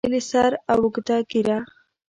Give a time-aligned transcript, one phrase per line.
[0.03, 1.57] خریلي سر او اوږده ږیره